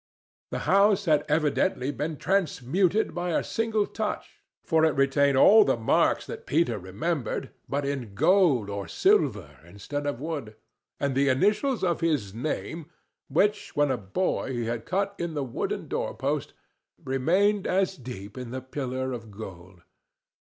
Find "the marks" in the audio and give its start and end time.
5.63-6.25